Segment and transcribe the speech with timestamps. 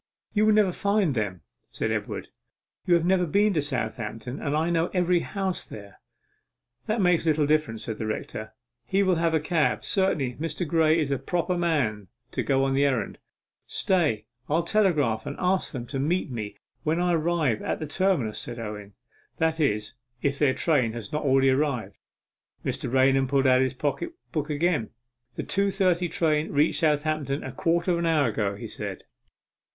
[0.33, 2.29] 'You will never find them,' said Edward.
[2.87, 5.99] 'You have never been to Southampton, and I know every house there.'
[6.87, 8.53] 'That makes little difference,' said the rector;
[8.87, 9.83] 'he will have a cab.
[9.83, 10.67] Certainly Mr.
[10.67, 13.19] Graye is the proper man to go on the errand.'
[13.67, 18.39] 'Stay; I'll telegraph to ask them to meet me when I arrive at the terminus,'
[18.39, 18.95] said Owen;
[19.37, 19.93] 'that is,
[20.23, 21.99] if their train has not already arrived.'
[22.65, 22.91] Mr.
[22.91, 24.89] Raunham pulled out his pocket book again.
[25.35, 29.03] 'The two thirty train reached Southampton a quarter of an hour ago,' he said.